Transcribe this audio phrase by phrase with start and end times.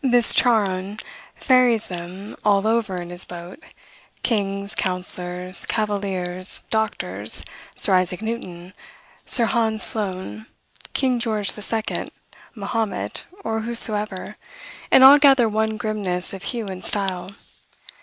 [0.00, 0.96] This Charon
[1.36, 3.62] ferries them all over in his boat;
[4.22, 8.72] kings, counselors, cavaliers, doctors, Sir Isaac Newton,
[9.26, 10.46] Sir Hans Sloane,
[10.94, 12.08] King George II.,
[12.54, 14.38] Mahomet, or whosoever,
[14.90, 17.32] and all gather one grimness of hue and style.